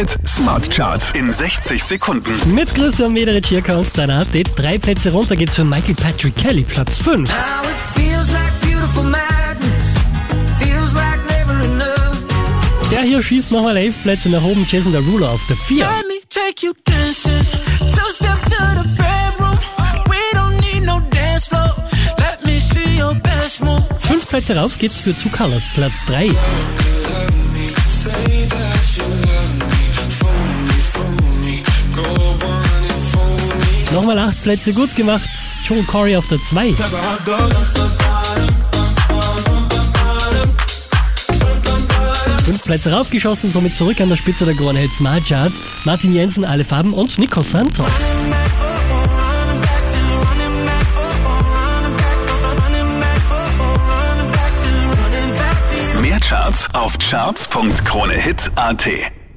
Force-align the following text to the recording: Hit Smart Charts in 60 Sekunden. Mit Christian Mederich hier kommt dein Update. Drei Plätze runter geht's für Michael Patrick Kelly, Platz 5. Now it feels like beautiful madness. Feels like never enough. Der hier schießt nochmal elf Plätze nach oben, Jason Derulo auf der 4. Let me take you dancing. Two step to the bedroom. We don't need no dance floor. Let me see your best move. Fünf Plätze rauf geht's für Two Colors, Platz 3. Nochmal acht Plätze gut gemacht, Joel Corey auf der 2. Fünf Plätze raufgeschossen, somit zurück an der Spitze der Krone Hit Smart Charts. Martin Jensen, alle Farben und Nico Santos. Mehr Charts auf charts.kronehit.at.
Hit 0.00 0.16
Smart 0.26 0.70
Charts 0.70 1.12
in 1.12 1.30
60 1.30 1.84
Sekunden. 1.84 2.54
Mit 2.54 2.74
Christian 2.74 3.12
Mederich 3.12 3.46
hier 3.46 3.60
kommt 3.60 3.98
dein 3.98 4.10
Update. 4.10 4.50
Drei 4.56 4.78
Plätze 4.78 5.12
runter 5.12 5.36
geht's 5.36 5.56
für 5.56 5.64
Michael 5.64 5.94
Patrick 5.94 6.34
Kelly, 6.36 6.62
Platz 6.62 6.96
5. 6.96 7.28
Now 7.28 7.68
it 7.68 7.76
feels 7.94 8.32
like 8.32 8.50
beautiful 8.62 9.02
madness. 9.02 9.92
Feels 10.58 10.94
like 10.94 11.20
never 11.28 11.62
enough. 11.66 12.24
Der 12.90 13.02
hier 13.02 13.22
schießt 13.22 13.52
nochmal 13.52 13.76
elf 13.76 14.02
Plätze 14.02 14.30
nach 14.30 14.42
oben, 14.42 14.66
Jason 14.66 14.90
Derulo 14.90 15.26
auf 15.26 15.40
der 15.50 15.56
4. 15.56 15.84
Let 15.84 16.08
me 16.08 16.14
take 16.30 16.64
you 16.64 16.72
dancing. 16.86 17.44
Two 17.80 18.10
step 18.14 18.42
to 18.46 18.82
the 18.82 18.88
bedroom. 18.96 19.58
We 20.06 20.16
don't 20.32 20.58
need 20.62 20.86
no 20.86 21.02
dance 21.10 21.46
floor. 21.46 21.74
Let 22.16 22.42
me 22.46 22.58
see 22.58 22.98
your 22.98 23.14
best 23.16 23.62
move. 23.62 23.82
Fünf 24.04 24.26
Plätze 24.26 24.56
rauf 24.56 24.78
geht's 24.78 24.98
für 24.98 25.12
Two 25.12 25.28
Colors, 25.28 25.64
Platz 25.74 26.06
3. 26.06 26.30
Nochmal 33.92 34.18
acht 34.18 34.40
Plätze 34.42 34.72
gut 34.72 34.94
gemacht, 34.94 35.28
Joel 35.64 35.82
Corey 35.82 36.16
auf 36.16 36.26
der 36.28 36.38
2. 36.38 36.74
Fünf 42.44 42.62
Plätze 42.62 42.92
raufgeschossen, 42.92 43.50
somit 43.50 43.76
zurück 43.76 44.00
an 44.00 44.08
der 44.08 44.16
Spitze 44.16 44.44
der 44.44 44.54
Krone 44.54 44.78
Hit 44.78 44.92
Smart 44.92 45.26
Charts. 45.26 45.60
Martin 45.84 46.14
Jensen, 46.14 46.44
alle 46.44 46.64
Farben 46.64 46.92
und 46.92 47.18
Nico 47.18 47.42
Santos. 47.42 47.86
Mehr 56.00 56.20
Charts 56.20 56.68
auf 56.74 56.96
charts.kronehit.at. 56.98 59.19